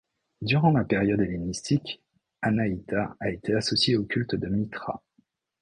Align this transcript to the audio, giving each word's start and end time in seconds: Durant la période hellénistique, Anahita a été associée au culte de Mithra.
Durant 0.41 0.71
la 0.71 0.83
période 0.83 1.21
hellénistique, 1.21 2.01
Anahita 2.41 3.15
a 3.19 3.29
été 3.29 3.53
associée 3.53 3.97
au 3.97 4.03
culte 4.03 4.33
de 4.33 4.47
Mithra. 4.47 5.03